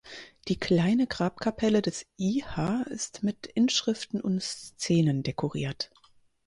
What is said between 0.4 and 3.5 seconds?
Die kleine Grabkapelle des Iha ist mit